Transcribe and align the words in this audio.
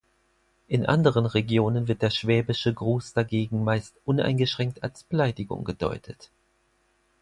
In 0.67 0.87
anderen 0.87 1.27
Regionen 1.27 1.87
wird 1.87 2.01
der 2.01 2.09
Schwäbische 2.09 2.73
Gruß 2.73 3.13
dagegen 3.13 3.63
meist 3.63 3.97
uneingeschränkt 4.03 4.81
als 4.81 5.03
Beleidigung 5.03 5.63
gedeutet. 5.63 6.31